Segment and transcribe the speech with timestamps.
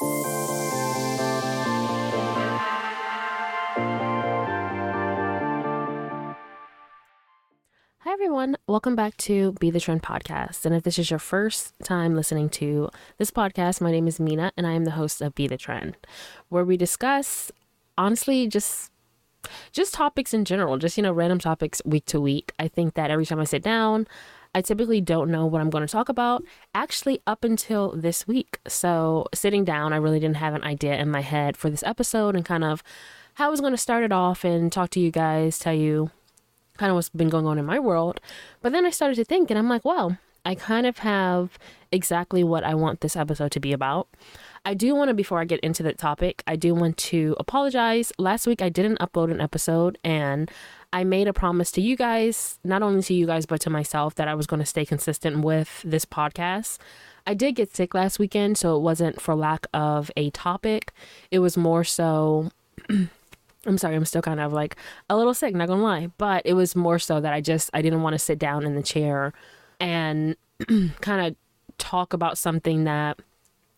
[0.00, 0.06] Hi,
[8.06, 8.56] everyone.
[8.68, 10.64] Welcome back to Be the Trend podcast.
[10.64, 14.52] And if this is your first time listening to this podcast, my name is Mina
[14.56, 15.96] and I am the host of Be the Trend,
[16.48, 17.50] where we discuss,
[17.96, 18.92] honestly, just
[19.72, 22.52] just topics in general, just, you know, random topics week to week.
[22.60, 24.06] I think that every time I sit down,
[24.54, 26.42] I typically don't know what I'm going to talk about,
[26.74, 28.58] actually, up until this week.
[28.66, 32.34] So, sitting down, I really didn't have an idea in my head for this episode
[32.34, 32.82] and kind of
[33.34, 36.10] how I was going to start it off and talk to you guys, tell you
[36.76, 38.20] kind of what's been going on in my world.
[38.62, 41.58] But then I started to think, and I'm like, wow, I kind of have
[41.92, 44.08] exactly what I want this episode to be about.
[44.64, 48.12] I do want to, before I get into the topic, I do want to apologize.
[48.18, 50.50] Last week I didn't upload an episode, and
[50.92, 54.14] I made a promise to you guys, not only to you guys, but to myself,
[54.14, 56.78] that I was going to stay consistent with this podcast.
[57.26, 60.92] I did get sick last weekend, so it wasn't for lack of a topic.
[61.30, 62.50] It was more so.
[63.66, 64.76] I'm sorry, I'm still kind of like
[65.10, 66.08] a little sick, not gonna lie.
[66.16, 68.76] But it was more so that I just I didn't want to sit down in
[68.76, 69.34] the chair
[69.78, 70.36] and
[71.00, 71.36] kind of
[71.76, 73.18] talk about something that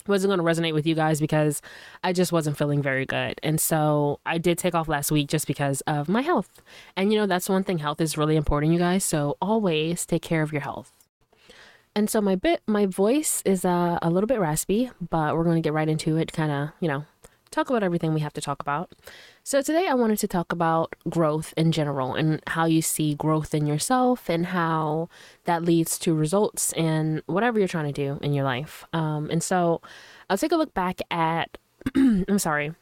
[0.07, 1.63] wasn't going to resonate with you guys because
[2.03, 3.39] I just wasn't feeling very good.
[3.43, 6.63] And so I did take off last week just because of my health.
[6.97, 9.05] And you know, that's one thing health is really important, you guys.
[9.05, 10.93] So always take care of your health.
[11.95, 15.61] And so my bit my voice is uh, a little bit raspy, but we're going
[15.61, 17.05] to get right into it kind of, you know,
[17.51, 18.91] talk about everything we have to talk about.
[19.43, 23.55] So, today I wanted to talk about growth in general and how you see growth
[23.55, 25.09] in yourself and how
[25.45, 28.85] that leads to results in whatever you're trying to do in your life.
[28.93, 29.81] Um, and so,
[30.29, 31.59] I'll take a look back at,
[31.97, 32.75] I'm sorry,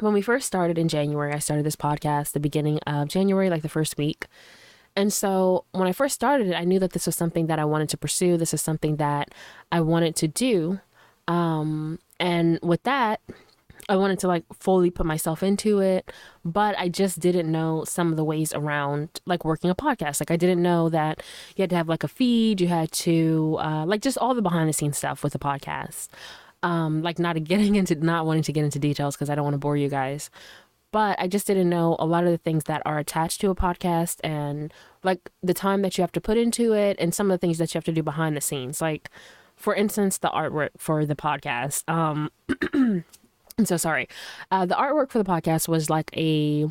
[0.00, 3.62] when we first started in January, I started this podcast the beginning of January, like
[3.62, 4.26] the first week.
[4.96, 7.64] And so when I first started it, I knew that this was something that I
[7.64, 8.36] wanted to pursue.
[8.36, 9.32] This is something that
[9.70, 10.80] I wanted to do.
[11.28, 13.20] Um, and with that,
[13.88, 16.10] I wanted to like fully put myself into it,
[16.44, 20.20] but I just didn't know some of the ways around like working a podcast.
[20.20, 21.22] Like I didn't know that
[21.56, 24.42] you had to have like a feed, you had to uh, like just all the
[24.42, 26.08] behind the scenes stuff with a podcast.
[26.62, 29.54] Um, like not getting into not wanting to get into details because I don't want
[29.54, 30.30] to bore you guys.
[30.92, 33.54] But I just didn't know a lot of the things that are attached to a
[33.54, 34.72] podcast and
[35.04, 37.58] like the time that you have to put into it and some of the things
[37.58, 38.80] that you have to do behind the scenes.
[38.80, 39.08] Like
[39.56, 41.88] for instance, the artwork for the podcast.
[41.88, 42.30] Um
[43.60, 44.08] I'm so sorry.
[44.50, 46.66] Uh, the artwork for the podcast was like a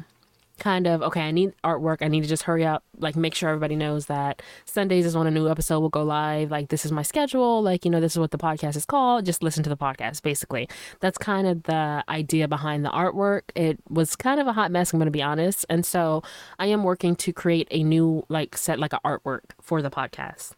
[0.57, 2.01] kind of okay i need artwork.
[2.01, 5.27] I need to just hurry up like make sure everybody knows that sundays is when
[5.27, 6.50] a new episode will go live.
[6.50, 7.61] Like this is my schedule.
[7.61, 9.23] Like you know this is what the podcast is called.
[9.23, 10.67] Just listen to the podcast basically.
[11.00, 13.44] That's kind of the idea behind the artwork.
[13.56, 15.67] It was kind of a hot mess i'm going to be honest.
[15.69, 16.23] And so
[16.57, 20.53] i am working to create a new like set like an artwork for the podcast.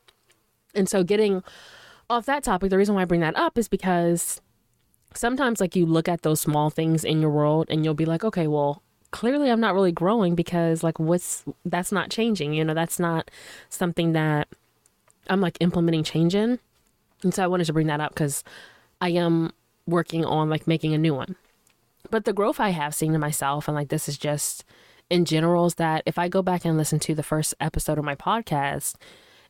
[0.73, 1.43] And so getting
[2.09, 4.41] off that topic the reason why i bring that up is because
[5.13, 8.23] sometimes like you look at those small things in your world and you'll be like,
[8.23, 12.73] okay, well, clearly I'm not really growing because like what's that's not changing, you know,
[12.73, 13.29] that's not
[13.69, 14.47] something that
[15.27, 16.59] I'm like implementing change in.
[17.23, 18.43] And so I wanted to bring that up because
[18.99, 19.51] I am
[19.85, 21.35] working on like making a new one.
[22.09, 24.63] But the growth I have seen in myself, and like this is just
[25.09, 28.05] in general, is that if I go back and listen to the first episode of
[28.05, 28.95] my podcast,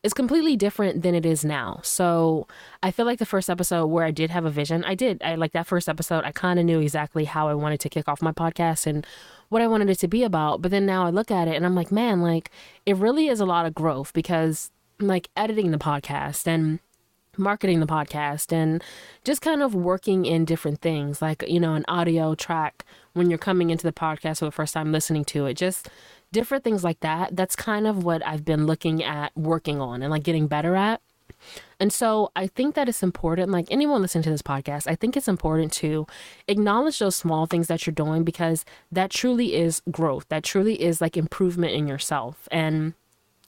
[0.02, 1.80] is completely different than it is now.
[1.84, 2.48] So
[2.82, 5.22] I feel like the first episode where I did have a vision, I did.
[5.22, 8.08] I like that first episode, I kind of knew exactly how I wanted to kick
[8.08, 9.06] off my podcast and
[9.48, 10.60] what I wanted it to be about.
[10.60, 12.50] But then now I look at it and I'm like, man, like
[12.84, 16.80] it really is a lot of growth because like editing the podcast and
[17.38, 18.82] marketing the podcast and
[19.24, 22.84] just kind of working in different things like you know an audio track
[23.14, 25.88] when you're coming into the podcast for the first time listening to it just
[26.32, 27.36] different things like that.
[27.36, 31.00] That's kind of what I've been looking at working on and like getting better at.
[31.80, 35.16] And so I think that it's important, like anyone listening to this podcast, I think
[35.16, 36.06] it's important to
[36.46, 40.26] acknowledge those small things that you're doing because that truly is growth.
[40.28, 42.48] That truly is like improvement in yourself.
[42.52, 42.94] And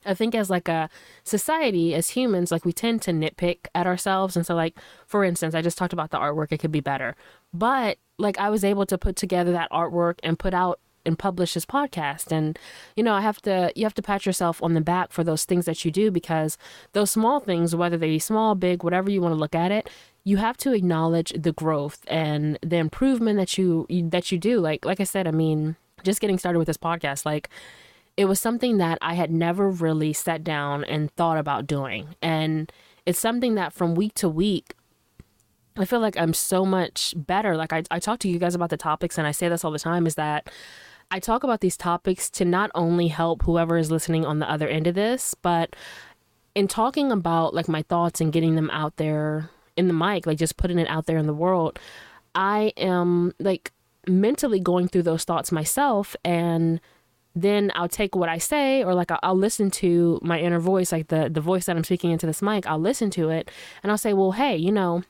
[0.04, 0.90] I think as like a
[1.22, 4.36] society, as humans, like we tend to nitpick at ourselves.
[4.36, 7.14] And so like, for instance, I just talked about the artwork, it could be better.
[7.52, 11.54] But like I was able to put together that artwork and put out and publish
[11.54, 12.32] this podcast.
[12.32, 12.58] And
[12.96, 15.44] you know i have to you have to pat yourself on the back for those
[15.44, 16.58] things that you do because
[16.92, 19.88] those small things whether they be small big whatever you want to look at it
[20.24, 24.58] you have to acknowledge the growth and the improvement that you that you do.
[24.60, 27.48] Like like i said i mean just getting started with this podcast like
[28.16, 32.14] it was something that i had never really sat down and thought about doing.
[32.22, 32.72] And
[33.06, 34.74] it's something that from week to week
[35.76, 37.56] I feel like I'm so much better.
[37.56, 39.72] Like I, I talk to you guys about the topics and I say this all
[39.72, 40.48] the time is that
[41.10, 44.68] I talk about these topics to not only help whoever is listening on the other
[44.68, 45.76] end of this, but
[46.54, 50.38] in talking about like my thoughts and getting them out there in the mic, like
[50.38, 51.78] just putting it out there in the world,
[52.34, 53.72] I am like
[54.06, 56.80] mentally going through those thoughts myself and
[57.34, 60.92] then I'll take what I say or like I'll, I'll, listen to my inner voice,
[60.92, 62.66] like the the voice that I'm speaking into this mic.
[62.66, 63.50] I'll listen to it
[63.82, 65.02] and I'll say, well, hey, you know,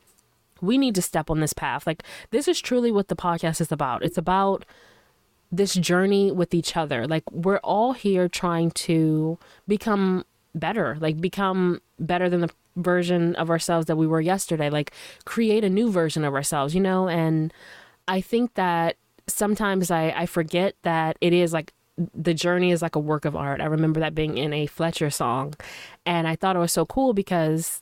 [0.63, 1.87] we need to step on this path.
[1.87, 4.03] Like this is truly what the podcast is about.
[4.03, 4.65] It's about
[5.57, 7.07] this journey with each other.
[7.07, 10.25] Like we're all here trying to become
[10.55, 14.71] better, like become better than the version of ourselves that we were yesterday.
[14.71, 14.93] Like
[15.25, 17.09] create a new version of ourselves, you know?
[17.09, 17.53] And
[18.09, 18.97] I think that
[19.27, 21.73] sometimes I, I forget that it is like
[22.15, 23.61] the journey is like a work of art.
[23.61, 25.55] I remember that being in a Fletcher song.
[26.05, 27.81] And I thought it was so cool because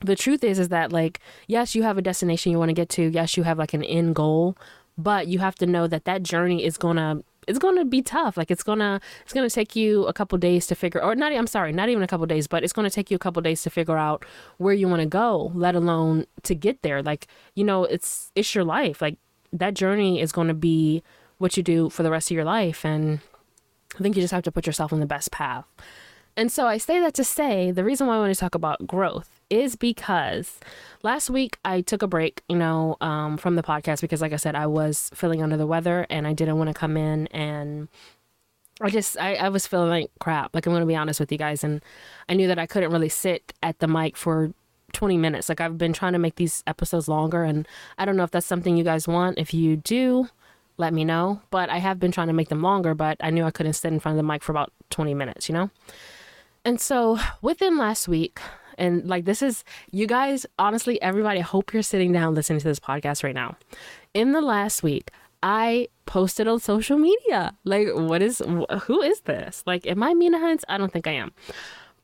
[0.00, 2.88] the truth is is that like yes, you have a destination you want to get
[2.90, 3.02] to.
[3.02, 4.56] Yes, you have like an end goal,
[4.98, 8.36] but you have to know that that journey is to it's to be tough.
[8.36, 11.46] Like it's to it's to take you a couple days to figure or not I'm
[11.46, 13.70] sorry, not even a couple days, but it's to take you a couple days to
[13.70, 14.24] figure out
[14.58, 17.02] where you want to go, let alone to get there.
[17.02, 19.02] Like, you know, it's it's your life.
[19.02, 19.18] Like
[19.52, 21.02] that journey is to be
[21.38, 23.20] what you do for the rest of your life and
[23.94, 25.66] I think you just have to put yourself on the best path.
[26.36, 28.86] And so I say that to say the reason why I want to talk about
[28.86, 30.58] growth is because
[31.02, 34.36] last week I took a break, you know, um, from the podcast because, like I
[34.36, 37.88] said, I was feeling under the weather and I didn't want to come in and
[38.80, 40.54] I just I, I was feeling like crap.
[40.54, 41.82] Like I'm gonna be honest with you guys, and
[42.28, 44.52] I knew that I couldn't really sit at the mic for
[44.94, 45.48] 20 minutes.
[45.48, 48.46] Like I've been trying to make these episodes longer, and I don't know if that's
[48.46, 49.38] something you guys want.
[49.38, 50.28] If you do,
[50.78, 51.42] let me know.
[51.50, 53.92] But I have been trying to make them longer, but I knew I couldn't sit
[53.92, 55.70] in front of the mic for about 20 minutes, you know?
[56.64, 58.40] And so within last week,
[58.78, 62.68] and like this is, you guys, honestly, everybody, I hope you're sitting down listening to
[62.68, 63.56] this podcast right now.
[64.14, 65.10] In the last week,
[65.42, 67.54] I posted on social media.
[67.64, 68.42] Like, what is,
[68.84, 69.62] who is this?
[69.66, 70.64] Like, am I Mina Hines?
[70.68, 71.32] I don't think I am.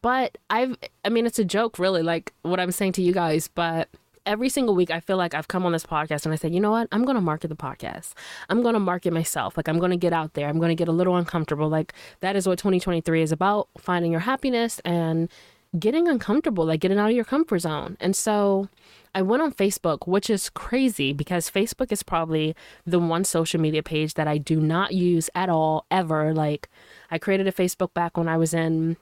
[0.01, 3.49] But I've, I mean, it's a joke, really, like what I'm saying to you guys,
[3.49, 3.89] but
[4.29, 6.61] every single week I feel like I've come on this podcast and I said, you
[6.61, 6.87] know what?
[6.93, 8.13] I'm going to market the podcast.
[8.51, 9.57] I'm going to market myself.
[9.57, 10.49] Like I'm going to get out there.
[10.49, 11.69] I'm going to get a little uncomfortable.
[11.69, 15.31] Like that is what 2023 is about finding your happiness and
[15.79, 17.97] getting uncomfortable, like getting out of your comfort zone.
[18.01, 18.69] And so
[19.15, 22.55] I went on Facebook, which is crazy because Facebook is probably
[22.87, 26.33] the one social media page that I do not use at all, ever.
[26.33, 26.69] Like
[27.11, 28.97] I created a Facebook back when I was in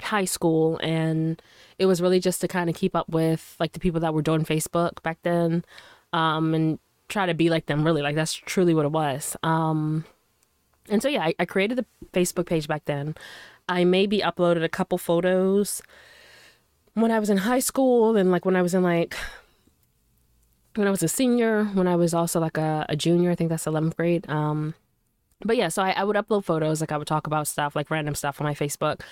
[0.00, 1.42] high school and
[1.78, 4.22] it was really just to kind of keep up with like the people that were
[4.22, 5.64] doing Facebook back then
[6.12, 6.78] um, and
[7.08, 10.04] try to be like them really like that's truly what it was um,
[10.88, 13.16] and so yeah I, I created the Facebook page back then
[13.68, 15.82] I maybe uploaded a couple photos
[16.94, 19.16] when I was in high school and like when I was in like
[20.74, 23.50] when I was a senior when I was also like a, a junior I think
[23.50, 24.74] that's 11th grade um,
[25.44, 27.90] but yeah so I, I would upload photos like I would talk about stuff like
[27.90, 29.02] random stuff on my Facebook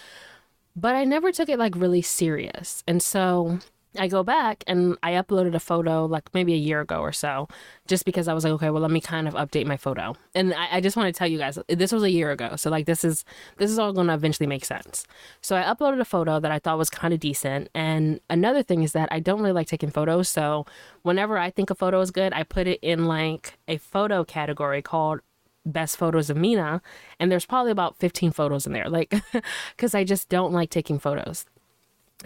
[0.77, 2.85] but I never took it like really serious.
[2.87, 3.59] And so
[3.99, 7.49] I go back and I uploaded a photo like maybe a year ago or so,
[7.87, 10.15] just because I was like, okay, well, let me kind of update my photo.
[10.35, 12.71] And I, I just want to tell you guys, this was a year ago, so
[12.71, 13.25] like this is
[13.59, 15.05] this is all going to eventually make sense.
[15.41, 17.69] So I uploaded a photo that I thought was kind of decent.
[17.75, 20.67] And another thing is that I don't really like taking photos, so
[21.03, 24.83] whenever I think a photo is good, I put it in like a photo category
[24.83, 25.21] called
[25.67, 26.81] best photos of Mina,
[27.19, 29.15] and there's probably about 15 photos in there, like,
[29.77, 31.45] because I just don't like taking photos.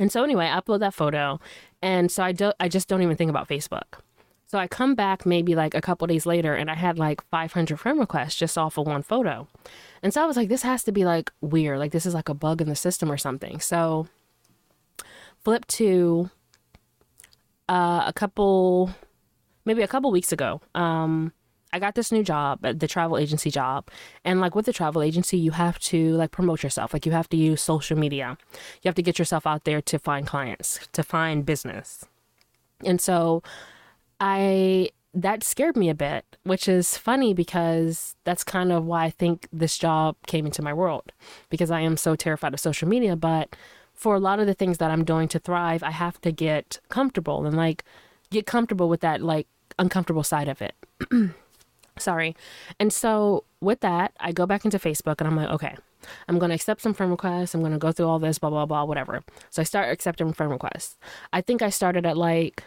[0.00, 1.38] And so anyway, I upload that photo,
[1.82, 4.00] and so I don't, I just don't even think about Facebook.
[4.46, 7.78] So I come back maybe like a couple days later, and I had like 500
[7.78, 9.46] friend requests just off of one photo,
[10.02, 12.30] and so I was like, this has to be like weird, like this is like
[12.30, 13.60] a bug in the system or something.
[13.60, 14.08] So
[15.44, 16.30] flip to
[17.68, 18.90] uh, a couple,
[19.66, 20.62] maybe a couple weeks ago.
[20.74, 21.34] Um,
[21.72, 23.88] I got this new job, uh, the travel agency job.
[24.24, 26.92] And like with the travel agency, you have to like promote yourself.
[26.92, 28.36] Like you have to use social media.
[28.82, 32.04] You have to get yourself out there to find clients, to find business.
[32.84, 33.42] And so
[34.18, 39.10] I that scared me a bit, which is funny because that's kind of why I
[39.10, 41.12] think this job came into my world
[41.48, 43.56] because I am so terrified of social media, but
[43.92, 46.78] for a lot of the things that I'm doing to thrive, I have to get
[46.88, 47.84] comfortable and like
[48.30, 49.48] get comfortable with that like
[49.78, 50.74] uncomfortable side of it.
[52.00, 52.34] Sorry.
[52.78, 55.76] And so with that, I go back into Facebook and I'm like, okay,
[56.28, 57.54] I'm going to accept some friend requests.
[57.54, 59.22] I'm going to go through all this, blah, blah, blah, whatever.
[59.50, 60.96] So I start accepting friend requests.
[61.32, 62.64] I think I started at like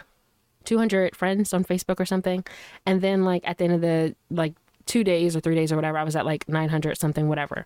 [0.66, 2.46] 200 friends on Facebook or something.
[2.86, 4.54] And then, like, at the end of the like
[4.86, 7.66] two days or three days or whatever, I was at like 900 something, whatever.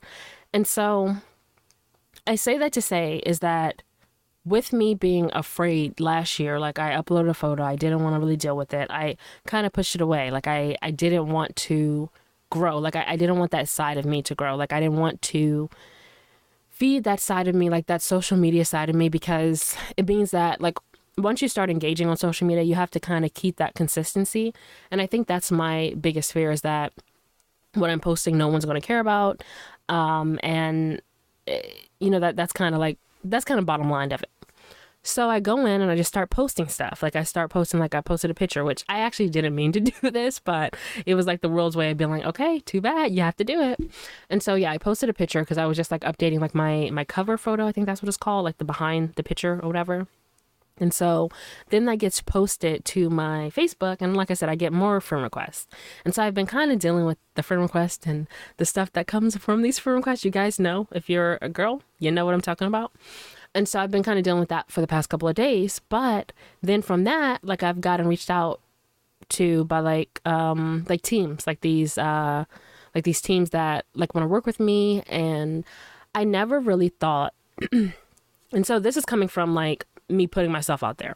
[0.53, 1.17] And so
[2.25, 3.83] I say that to say is that
[4.48, 8.20] with me being afraid last year, like I uploaded a photo, I didn't want to
[8.20, 8.89] really deal with it.
[8.89, 10.32] I kind of pushed it away.
[10.32, 12.10] Like I, I didn't want to
[12.50, 12.77] grow.
[12.77, 14.56] Like I, I didn't want that side of me to grow.
[14.56, 15.70] Like I didn't want to
[16.70, 20.32] feed that side of me, like that social media side of me, because it means
[20.32, 20.77] that like
[21.18, 24.54] once you start engaging on social media, you have to kind of keep that consistency.
[24.92, 26.94] And I think that's my biggest fear is that
[27.74, 29.44] what I'm posting, no one's going to care about.
[29.89, 31.01] Um, and,
[31.48, 31.62] eh,
[32.00, 34.30] you know, that that's kind of like, that's kind of bottom line of it.
[35.08, 37.02] So I go in and I just start posting stuff.
[37.02, 39.80] Like I start posting, like I posted a picture, which I actually didn't mean to
[40.02, 43.14] do this, but it was like the world's way of being like, okay, too bad,
[43.14, 43.80] you have to do it.
[44.30, 46.90] And so yeah, I posted a picture because I was just like updating like my
[46.92, 47.66] my cover photo.
[47.66, 50.08] I think that's what it's called, like the behind the picture or whatever.
[50.80, 51.30] And so
[51.70, 53.98] then that gets posted to my Facebook.
[54.02, 55.68] And like I said, I get more friend requests.
[56.04, 59.08] And so I've been kind of dealing with the friend request and the stuff that
[59.08, 60.26] comes from these friend requests.
[60.26, 62.92] You guys know, if you're a girl, you know what I'm talking about.
[63.54, 65.82] And so I've been kind of dealing with that for the past couple of days.
[65.89, 68.62] But then from that, like I've gotten reached out
[69.30, 72.46] to by like um like teams, like these uh
[72.96, 75.66] like these teams that like want to work with me and
[76.16, 77.34] I never really thought
[77.72, 81.16] and so this is coming from like me putting myself out there.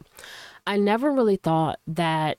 [0.66, 2.38] I never really thought that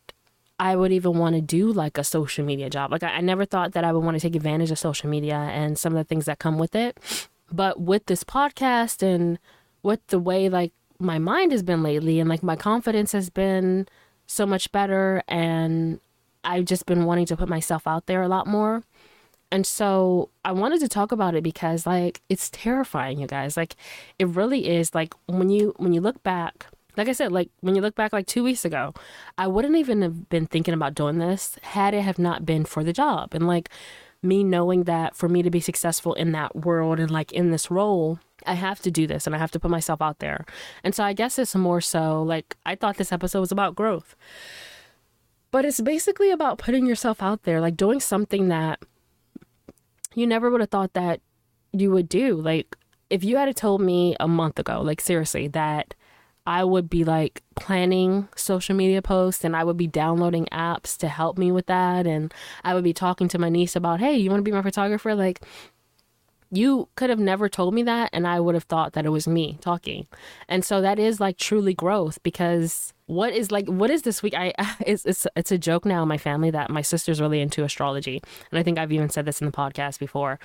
[0.60, 2.92] I would even want to do like a social media job.
[2.92, 5.36] Like, I, I never thought that I would want to take advantage of social media
[5.36, 6.98] and some of the things that come with it.
[7.52, 9.40] But with this podcast and
[9.84, 13.88] with the way like my mind has been lately and like my confidence has been
[14.26, 16.00] so much better and
[16.44, 18.84] I've just been wanting to put myself out there a lot more.
[19.52, 23.56] And so I wanted to talk about it because like it's terrifying, you guys.
[23.56, 23.76] Like
[24.18, 26.66] it really is like when you when you look back,
[26.98, 28.94] like I said, like when you look back like 2 weeks ago,
[29.38, 32.84] I wouldn't even have been thinking about doing this had it have not been for
[32.84, 33.36] the job.
[33.36, 33.70] And like
[34.24, 37.70] me knowing that for me to be successful in that world and like in this
[37.70, 40.46] role, I have to do this and I have to put myself out there.
[40.84, 44.16] And so I guess it's more so like I thought this episode was about growth.
[45.52, 48.80] But it's basically about putting yourself out there, like doing something that
[50.16, 51.22] you never would have thought that
[51.72, 52.36] you would do.
[52.36, 52.76] Like,
[53.10, 55.94] if you had told me a month ago, like, seriously, that
[56.46, 61.08] I would be like planning social media posts and I would be downloading apps to
[61.08, 62.06] help me with that.
[62.06, 62.34] And
[62.64, 65.16] I would be talking to my niece about, hey, you want to be my photographer?
[65.16, 65.42] Like,
[66.54, 69.28] you could have never told me that and I would have thought that it was
[69.28, 70.06] me talking.
[70.48, 74.36] And so that is like truly growth because what is like what is this week
[74.36, 74.54] I
[74.86, 78.22] it's it's it's a joke now in my family that my sister's really into astrology.
[78.52, 80.40] And I think I've even said this in the podcast before.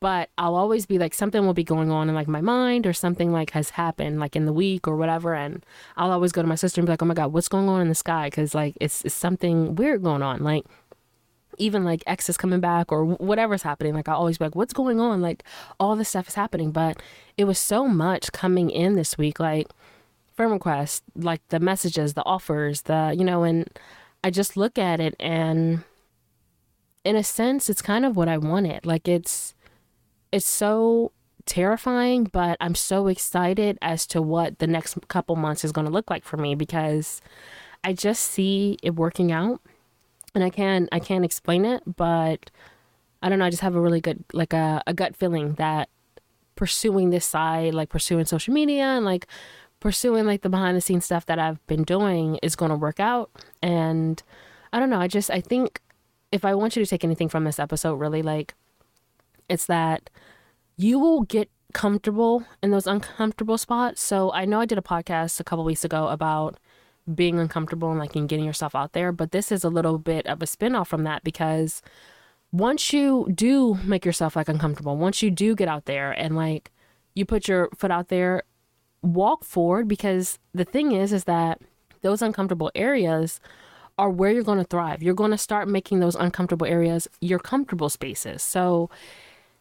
[0.00, 2.92] But I'll always be like something will be going on in like my mind or
[2.92, 5.64] something like has happened like in the week or whatever and
[5.96, 7.80] I'll always go to my sister and be like, "Oh my god, what's going on
[7.80, 10.42] in the sky?" cuz like it's, it's something weird going on.
[10.42, 10.66] Like
[11.58, 14.72] even like X is coming back or whatever's happening, like I always be like, what's
[14.72, 15.20] going on?
[15.22, 15.42] Like
[15.80, 16.70] all this stuff is happening.
[16.70, 17.02] But
[17.36, 19.68] it was so much coming in this week, like
[20.34, 23.68] friend requests, like the messages, the offers, the, you know, and
[24.22, 25.82] I just look at it and
[27.04, 28.84] in a sense, it's kind of what I wanted.
[28.84, 29.54] Like it's,
[30.32, 31.12] it's so
[31.46, 35.92] terrifying, but I'm so excited as to what the next couple months is going to
[35.92, 37.20] look like for me because
[37.84, 39.60] I just see it working out
[40.34, 42.50] and I can I can't explain it, but
[43.22, 43.46] I don't know.
[43.46, 45.88] I just have a really good like a, a gut feeling that
[46.56, 49.26] pursuing this side, like pursuing social media and like
[49.80, 52.98] pursuing like the behind the scenes stuff that I've been doing is going to work
[52.98, 53.30] out.
[53.62, 54.22] And
[54.72, 55.00] I don't know.
[55.00, 55.80] I just I think
[56.32, 58.54] if I want you to take anything from this episode, really like
[59.48, 60.10] it's that
[60.76, 64.02] you will get comfortable in those uncomfortable spots.
[64.02, 66.58] So I know I did a podcast a couple weeks ago about
[67.14, 69.12] being uncomfortable and like in getting yourself out there.
[69.12, 71.82] But this is a little bit of a spinoff from that because
[72.52, 76.72] once you do make yourself like uncomfortable, once you do get out there and like
[77.14, 78.42] you put your foot out there,
[79.02, 81.60] walk forward because the thing is, is that
[82.02, 83.40] those uncomfortable areas
[83.98, 85.02] are where you're going to thrive.
[85.02, 88.42] You're going to start making those uncomfortable areas your comfortable spaces.
[88.42, 88.90] So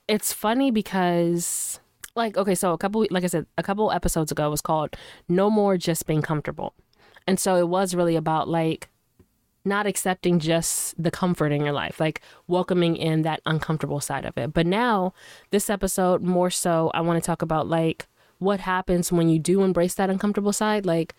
[0.08, 1.80] it's funny because
[2.16, 4.96] like okay so a couple like i said a couple episodes ago was called
[5.28, 6.74] no more just being comfortable
[7.28, 8.90] and so it was really about like
[9.66, 14.38] not accepting just the comfort in your life, like welcoming in that uncomfortable side of
[14.38, 14.54] it.
[14.54, 15.14] But now,
[15.50, 18.08] this episode, more so, I want to talk about like
[18.38, 20.86] what happens when you do embrace that uncomfortable side.
[20.86, 21.16] Like,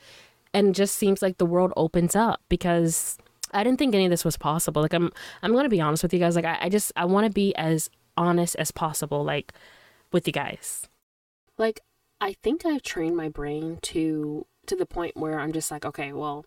[0.55, 3.19] and just seems like the world opens up because
[3.53, 4.81] I didn't think any of this was possible.
[4.81, 5.13] Like, I'm,
[5.43, 6.37] I'm to be honest with you guys.
[6.37, 9.53] Like, I, I just, I want to be as honest as possible, like,
[10.13, 10.89] with you guys.
[11.59, 11.81] Like,
[12.21, 16.13] I think I've trained my brain to to the point where I'm just like, okay,
[16.13, 16.45] well,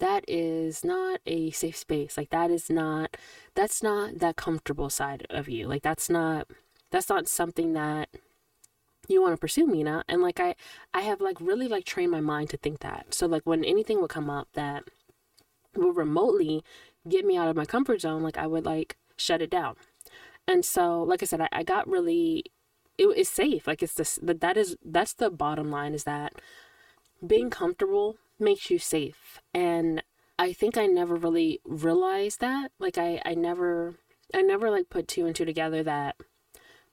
[0.00, 2.16] that is not a safe space.
[2.16, 3.16] Like that is not
[3.54, 5.68] that's not that comfortable side of you.
[5.68, 6.48] Like that's not
[6.90, 8.08] that's not something that
[9.08, 10.04] you want to pursue Mina.
[10.08, 10.56] And like I
[10.92, 13.14] I have like really like trained my mind to think that.
[13.14, 14.84] So like when anything would come up that
[15.76, 16.64] would remotely
[17.08, 19.76] get me out of my comfort zone, like I would like shut it down.
[20.50, 22.44] And so like I said, I, I got really
[22.98, 23.66] it is safe.
[23.66, 26.34] Like it's this that that is that's the bottom line is that
[27.24, 29.40] being comfortable makes you safe.
[29.54, 30.02] And
[30.38, 32.72] I think I never really realized that.
[32.80, 33.94] Like I, I never
[34.34, 36.16] I never like put two and two together that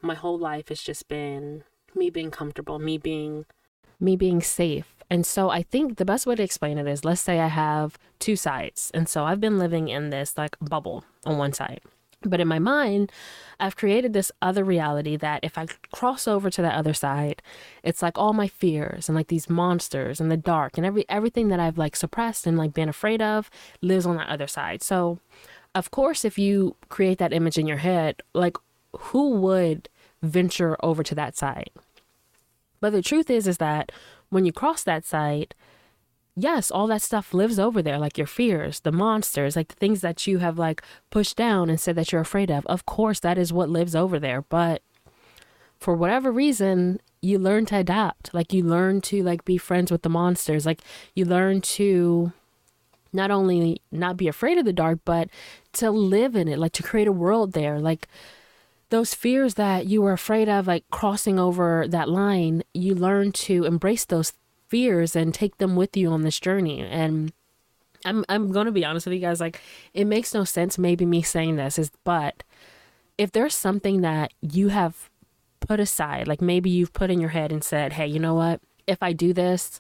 [0.02, 1.64] my whole life has just been
[1.96, 3.46] me being comfortable, me being
[4.00, 4.94] me being safe.
[5.10, 7.98] And so I think the best way to explain it is let's say I have
[8.20, 8.92] two sides.
[8.94, 11.82] And so I've been living in this like bubble on one side.
[12.24, 13.12] But in my mind,
[13.60, 17.42] I've created this other reality that if I cross over to that other side,
[17.84, 21.50] it's like all my fears and like these monsters and the dark and every everything
[21.50, 23.50] that I've like suppressed and like been afraid of
[23.82, 24.82] lives on that other side.
[24.82, 25.20] So,
[25.76, 28.58] of course, if you create that image in your head, like
[28.98, 29.90] who would
[30.24, 31.70] venture over to that side?
[32.80, 33.92] But the truth is is that
[34.30, 35.54] when you cross that side,
[36.38, 40.02] yes, all that stuff lives over there, like your fears, the monsters, like the things
[40.02, 42.66] that you have like pushed down and said that you're afraid of.
[42.68, 44.44] Of course, that is what lives over there.
[44.44, 44.84] But
[45.80, 48.34] for whatever reason, you learn to adapt.
[48.34, 50.66] Like you learn to like be friends with the monsters.
[50.66, 50.82] Like
[51.16, 52.32] you learn to
[53.12, 55.30] not only not be afraid of the dark, but
[55.74, 57.80] to live in it, like to create a world there.
[57.80, 58.08] Like
[58.90, 63.66] those fears that you were afraid of, like crossing over that line, you learn to
[63.66, 64.34] embrace those
[64.70, 66.82] fears and take them with you on this journey.
[66.82, 67.34] And
[68.06, 69.62] I'm I'm gonna be honest with you guys, like
[69.94, 72.44] it makes no sense maybe me saying this is but
[73.18, 75.10] if there's something that you have
[75.60, 78.62] put aside, like maybe you've put in your head and said, Hey, you know what?
[78.86, 79.80] If I do this,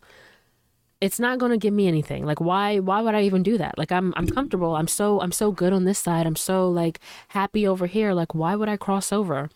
[0.99, 2.25] it's not going to give me anything.
[2.25, 3.77] Like why why would i even do that?
[3.77, 4.75] Like i'm i'm comfortable.
[4.75, 6.25] I'm so i'm so good on this side.
[6.25, 8.13] I'm so like happy over here.
[8.13, 9.49] Like why would i cross over?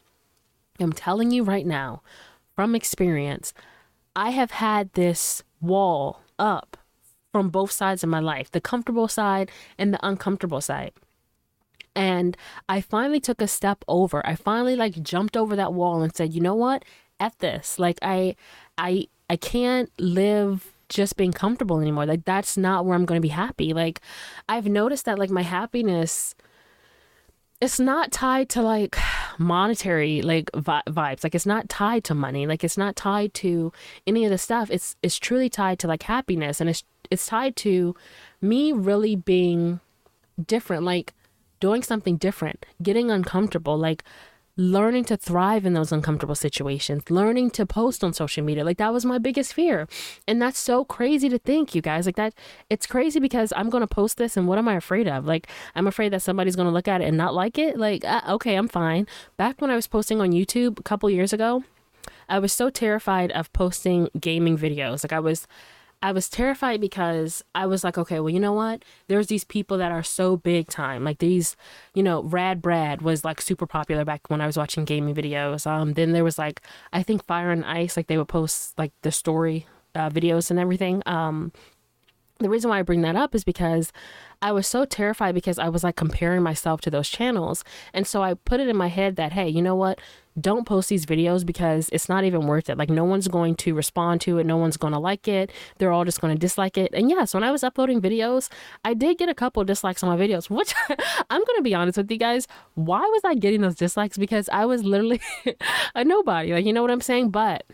[0.79, 2.01] I'm telling you right now
[2.55, 3.53] from experience
[4.15, 6.77] I have had this wall up
[7.31, 10.91] from both sides of my life the comfortable side and the uncomfortable side.
[11.95, 12.37] And
[12.69, 14.25] I finally took a step over.
[14.25, 16.83] I finally like jumped over that wall and said, "You know what?
[17.19, 17.79] At this.
[17.79, 18.35] Like I
[18.77, 22.05] I I can't live just being comfortable anymore.
[22.05, 23.73] Like that's not where I'm going to be happy.
[23.73, 24.01] Like
[24.49, 26.35] I've noticed that like my happiness
[27.61, 28.97] it's not tied to like
[29.37, 31.23] monetary like vi- vibes.
[31.23, 32.47] Like it's not tied to money.
[32.47, 33.71] Like it's not tied to
[34.07, 34.71] any of the stuff.
[34.71, 36.59] It's it's truly tied to like happiness.
[36.59, 37.95] And it's it's tied to
[38.41, 39.79] me really being
[40.43, 41.13] different like
[41.59, 43.77] doing something different getting uncomfortable.
[43.77, 44.03] Like
[44.61, 48.63] learning to thrive in those uncomfortable situations, learning to post on social media.
[48.63, 49.87] Like that was my biggest fear.
[50.27, 52.05] And that's so crazy to think, you guys.
[52.05, 52.33] Like that
[52.69, 55.25] it's crazy because I'm going to post this and what am I afraid of?
[55.25, 57.77] Like I'm afraid that somebody's going to look at it and not like it.
[57.77, 59.07] Like uh, okay, I'm fine.
[59.35, 61.63] Back when I was posting on YouTube a couple years ago,
[62.29, 65.03] I was so terrified of posting gaming videos.
[65.03, 65.47] Like I was
[66.03, 68.83] I was terrified because I was like, okay, well, you know what?
[69.07, 71.03] There's these people that are so big time.
[71.03, 71.55] Like these,
[71.93, 75.67] you know, Rad Brad was like super popular back when I was watching gaming videos.
[75.67, 76.61] Um, then there was like,
[76.91, 80.59] I think Fire and Ice, like they would post like the story uh, videos and
[80.59, 81.03] everything.
[81.05, 81.51] Um,
[82.43, 83.91] the reason why I bring that up is because
[84.41, 87.63] I was so terrified because I was like comparing myself to those channels.
[87.93, 89.99] And so I put it in my head that, hey, you know what?
[90.39, 92.77] Don't post these videos because it's not even worth it.
[92.77, 94.45] Like, no one's going to respond to it.
[94.45, 95.51] No one's going to like it.
[95.77, 96.91] They're all just going to dislike it.
[96.93, 98.49] And yes, when I was uploading videos,
[98.83, 100.73] I did get a couple dislikes on my videos, which
[101.29, 102.47] I'm going to be honest with you guys.
[102.75, 104.17] Why was I getting those dislikes?
[104.17, 105.21] Because I was literally
[105.95, 106.53] a nobody.
[106.53, 107.29] Like, you know what I'm saying?
[107.29, 107.65] But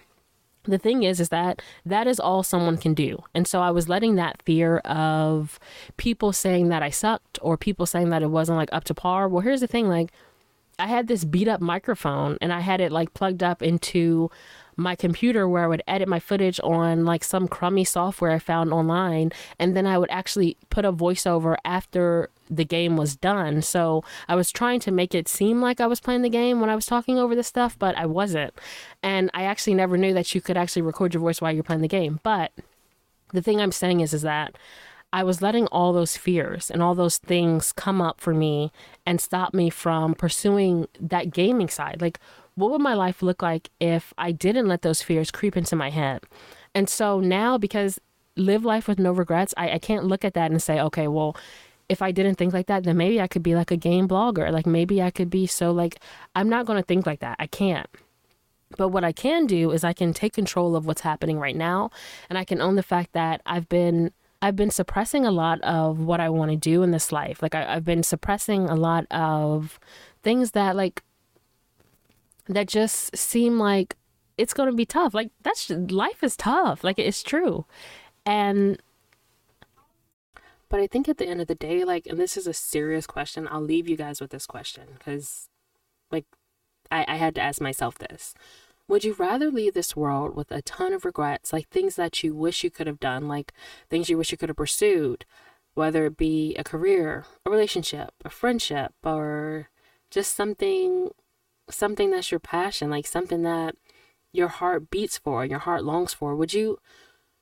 [0.68, 3.24] the thing is is that that is all someone can do.
[3.34, 5.60] And so i was letting that fear of
[5.98, 9.28] people saying that i sucked or people saying that it wasn't like up to par.
[9.28, 10.12] Well here's the thing like
[10.80, 14.30] i had this beat up microphone and i had it like plugged up into
[14.78, 18.72] my computer where I would edit my footage on like some crummy software I found
[18.72, 19.32] online.
[19.60, 23.62] And then I would actually put a voiceover after the game was done.
[23.64, 26.70] So I was trying to make it seem like I was playing the game when
[26.70, 28.54] I was talking over this stuff, but I wasn't.
[29.02, 31.82] And I actually never knew that you could actually record your voice while you're playing
[31.82, 32.20] the game.
[32.24, 32.52] But
[33.34, 34.58] the thing I'm saying is, is that
[35.12, 38.72] I was letting all those fears and all those things come up for me
[39.06, 42.02] and stop me from pursuing that gaming side.
[42.02, 42.20] Like,
[42.58, 45.92] what would my life look like if I didn't let those fears creep into my
[45.92, 46.24] head?
[46.74, 48.00] And so now, because
[48.36, 51.38] live life with no regrets, I, I can't look at that and say, okay, well,
[51.88, 54.52] if I didn't think like that, then maybe I could be like a game blogger.
[54.52, 56.00] Like maybe I could be so like,
[56.36, 57.36] I'm not going to think like that.
[57.38, 57.88] I can't.
[58.76, 61.92] But what I can do is I can take control of what's happening right now
[62.28, 66.00] and I can own the fact that I've been I've been suppressing a lot of
[66.00, 67.42] what I want to do in this life.
[67.42, 69.80] Like I, have been suppressing a lot of
[70.22, 71.02] things that like
[72.56, 73.96] that just seem like
[74.38, 75.14] it's going to be tough.
[75.14, 76.84] Like that's life is tough.
[76.84, 77.66] Like it's true.
[78.26, 78.82] And
[80.70, 83.08] but I think at the end of the day like and this is a serious
[83.08, 83.48] question.
[83.50, 85.50] I'll leave you guys with this question cuz
[86.12, 86.26] like
[86.92, 88.34] I I had to ask myself this.
[88.88, 92.34] Would you rather leave this world with a ton of regrets, like things that you
[92.34, 93.54] wish you could have done, like
[93.90, 95.26] things you wish you could have pursued,
[95.74, 99.70] whether it be a career, a relationship, a friendship, or
[100.10, 101.12] just something
[101.70, 103.76] something that's your passion, like something that
[104.32, 106.36] your heart beats for, your heart longs for.
[106.36, 106.80] Would you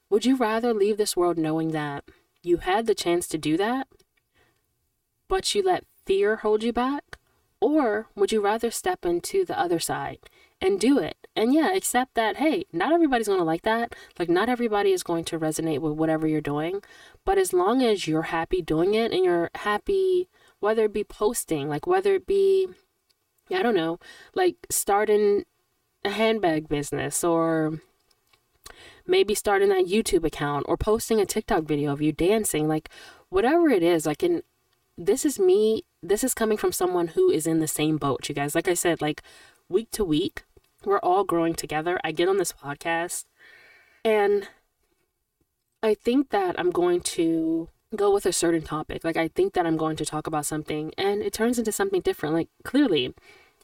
[0.10, 2.04] would you rather leave this world knowing that
[2.44, 3.88] you had the chance to do that,
[5.28, 7.18] but you let fear hold you back?
[7.60, 10.20] Or would you rather step into the other side
[10.62, 11.18] and do it?
[11.36, 13.96] And yeah, accept that, hey, not everybody's going to like that.
[14.20, 16.82] Like, not everybody is going to resonate with whatever you're doing.
[17.26, 21.68] But as long as you're happy doing it and you're happy, whether it be posting,
[21.68, 22.68] like, whether it be,
[23.52, 24.00] I don't know,
[24.34, 25.44] like starting
[26.04, 27.80] a handbag business or
[29.08, 32.90] maybe starting that YouTube account or posting a TikTok video of you dancing, like,
[33.30, 34.42] whatever it is, like, in
[34.98, 38.36] this is me this is coming from someone who is in the same boat you
[38.36, 38.56] guys.
[38.56, 39.22] Like i said like
[39.68, 40.44] week to week
[40.86, 42.00] we're all growing together.
[42.04, 43.26] I get on this podcast
[44.04, 44.48] and
[45.84, 49.04] i think that i'm going to go with a certain topic.
[49.04, 52.02] Like i think that i'm going to talk about something and it turns into something
[52.02, 52.36] different.
[52.36, 53.14] Like clearly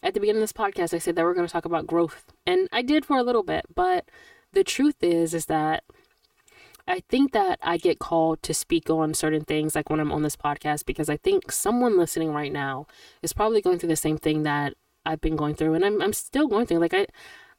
[0.03, 2.33] at the beginning of this podcast i said that we're going to talk about growth
[2.47, 4.09] and i did for a little bit but
[4.51, 5.83] the truth is is that
[6.87, 10.23] I think that I get called to speak on certain things like when I'm on
[10.23, 12.87] this podcast because I think someone listening right now
[13.21, 14.73] is probably going through the same thing that
[15.05, 16.79] I've been going through and I'm I'm still going through.
[16.79, 17.07] Like I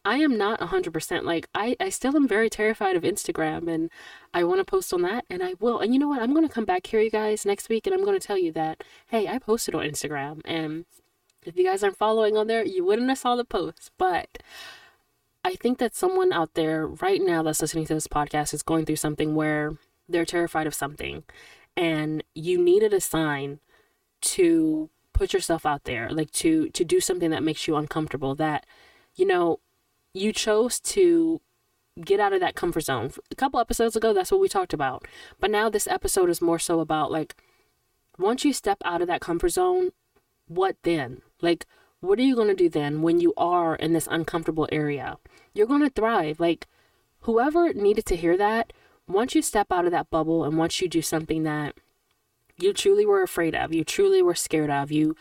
[0.04, 3.90] I am not 100% like I I still am very terrified of Instagram and
[4.34, 5.78] I want to post on that and I will.
[5.78, 6.22] And you know what?
[6.22, 8.38] I'm going to come back here you guys next week and I'm going to tell
[8.38, 10.84] you that hey, I posted on Instagram and
[11.44, 14.38] if you guys aren't following on there, you wouldn't have saw the post, but
[15.44, 18.86] I think that someone out there right now that's listening to this podcast is going
[18.86, 19.76] through something where
[20.08, 21.24] they're terrified of something
[21.76, 23.58] and you needed a sign
[24.20, 28.64] to put yourself out there like to to do something that makes you uncomfortable that
[29.14, 29.58] you know
[30.14, 31.40] you chose to
[32.05, 35.07] get out of that comfort zone a couple episodes ago that's what we talked about
[35.38, 37.37] but now this episode is more so about like
[38.18, 39.90] once you step out of that comfort zone
[40.48, 41.66] what then like
[42.03, 45.18] what are you going to do then when you are in this uncomfortable area?
[45.55, 46.40] You're going to thrive.
[46.40, 46.66] Like,
[47.20, 48.72] whoever needed to hear that,
[49.07, 51.77] once you step out of that bubble and once you do something that
[52.59, 55.14] you truly were afraid of, you truly were scared of, you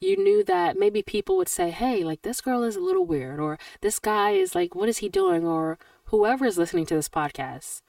[0.00, 3.40] you knew that maybe people would say, "Hey, like this girl is a little weird,"
[3.40, 7.08] or "This guy is like, what is he doing?" or whoever is listening to this
[7.08, 7.82] podcast,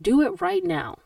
[0.00, 0.98] do it right now.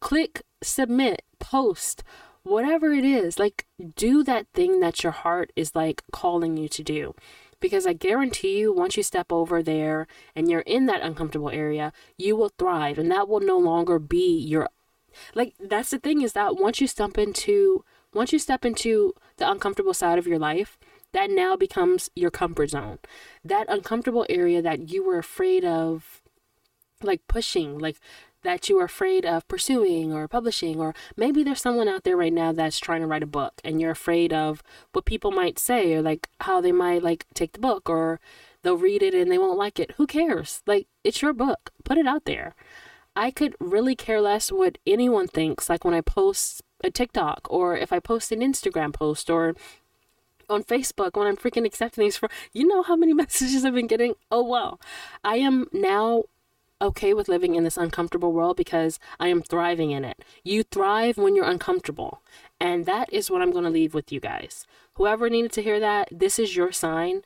[0.00, 2.02] Click submit, post,
[2.42, 3.66] whatever it is, like
[3.96, 7.14] do that thing that your heart is like calling you to do.
[7.60, 11.92] Because I guarantee you, once you step over there and you're in that uncomfortable area,
[12.16, 14.68] you will thrive and that will no longer be your
[15.34, 19.50] like that's the thing is that once you step into once you step into the
[19.50, 20.78] uncomfortable side of your life,
[21.12, 22.98] that now becomes your comfort zone.
[23.44, 26.22] That uncomfortable area that you were afraid of
[27.02, 27.98] like pushing, like
[28.42, 32.32] that you were afraid of pursuing or publishing, or maybe there's someone out there right
[32.32, 35.94] now that's trying to write a book and you're afraid of what people might say
[35.94, 38.20] or like how they might like take the book or
[38.62, 39.92] they'll read it and they won't like it.
[39.96, 40.62] Who cares?
[40.66, 42.54] Like, it's your book, put it out there.
[43.16, 47.76] I could really care less what anyone thinks, like when I post a TikTok or
[47.76, 49.54] if I post an Instagram post or
[50.48, 53.86] on Facebook when I'm freaking accepting these for you know how many messages I've been
[53.86, 54.14] getting?
[54.30, 54.80] Oh well.
[55.24, 56.24] I am now
[56.82, 60.24] okay with living in this uncomfortable world because I am thriving in it.
[60.42, 62.22] You thrive when you're uncomfortable.
[62.58, 64.66] And that is what I'm going to leave with you guys.
[64.94, 67.22] Whoever needed to hear that, this is your sign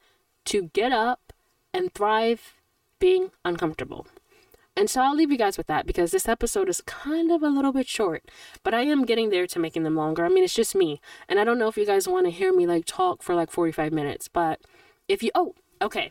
[0.47, 1.33] to get up
[1.73, 2.55] and thrive
[2.99, 4.07] being uncomfortable.
[4.77, 7.49] And so I'll leave you guys with that because this episode is kind of a
[7.49, 8.25] little bit short,
[8.65, 10.25] but I am getting there to making them longer.
[10.25, 11.01] I mean, it's just me.
[11.29, 13.51] And I don't know if you guys want to hear me like talk for like
[13.51, 14.61] 45 minutes, but
[15.07, 16.11] if you, oh, okay.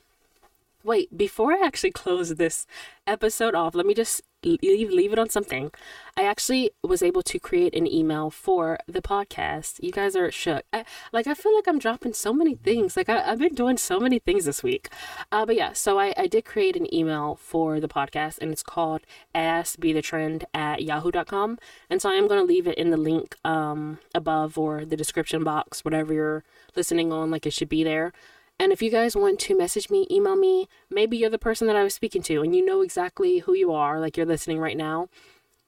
[0.83, 2.65] Wait, before I actually close this
[3.05, 5.71] episode off, let me just leave leave it on something.
[6.15, 9.81] I actually was able to create an email for the podcast.
[9.81, 10.63] You guys are shook.
[10.71, 12.95] I, like I feel like I'm dropping so many things.
[12.95, 14.89] Like I, have been doing so many things this week.
[15.31, 18.63] Uh, but yeah, so I, I did create an email for the podcast, and it's
[18.63, 19.01] called
[19.33, 21.57] Ask Be the Trend at yahoo.com.
[21.89, 24.97] And so I am going to leave it in the link um above or the
[24.97, 26.43] description box, whatever you're
[26.75, 27.31] listening on.
[27.31, 28.13] Like it should be there.
[28.59, 31.75] And if you guys want to message me, email me, maybe you're the person that
[31.75, 34.77] I was speaking to and you know exactly who you are, like you're listening right
[34.77, 35.09] now.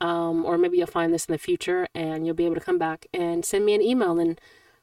[0.02, 2.78] Um, or maybe you'll find this in the future and you'll be able to come
[2.78, 4.40] back and send me an email and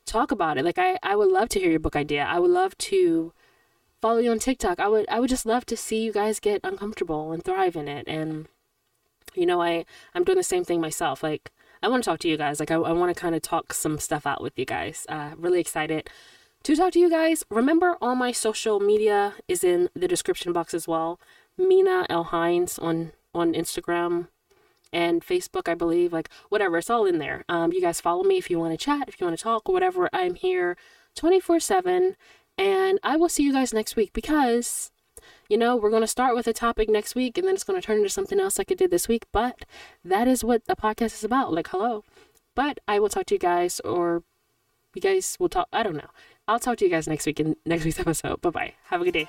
[0.06, 0.64] talk about it.
[0.64, 2.24] Like I, I would love to hear your book idea.
[2.24, 3.32] I would love to
[4.00, 4.80] follow you on TikTok.
[4.80, 7.88] I would I would just love to see you guys get uncomfortable and thrive in
[7.88, 8.08] it.
[8.08, 8.48] And
[9.34, 9.84] you know, I
[10.14, 11.22] I'm doing the same thing myself.
[11.22, 12.58] Like I want to talk to you guys.
[12.58, 15.06] Like I, I want to kind of talk some stuff out with you guys.
[15.08, 16.10] Uh, really excited
[16.62, 17.44] to talk to you guys.
[17.51, 21.18] Remember, all my social media is in the description box as well.
[21.59, 24.29] Mina L Hines on on Instagram
[24.92, 26.12] and Facebook, I believe.
[26.12, 27.44] Like whatever, it's all in there.
[27.48, 29.68] Um, you guys follow me if you want to chat, if you want to talk,
[29.68, 30.09] whatever.
[30.12, 30.77] I'm here
[31.14, 32.16] twenty four seven,
[32.57, 34.90] and I will see you guys next week because.
[35.48, 37.79] You know, we're going to start with a topic next week and then it's going
[37.81, 39.27] to turn into something else like it did this week.
[39.33, 39.66] But
[40.03, 41.53] that is what the podcast is about.
[41.53, 42.05] Like, hello.
[42.57, 44.25] But I will talk to you guys, or
[44.94, 45.68] you guys will talk.
[45.72, 46.11] I don't know.
[46.48, 48.40] I'll talk to you guys next week in next week's episode.
[48.40, 48.74] Bye bye.
[48.85, 49.28] Have a good day.